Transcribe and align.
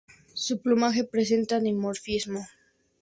Su 0.33 0.59
plumaje 0.63 1.03
presenta 1.03 1.59
dimorfismo. 1.67 2.47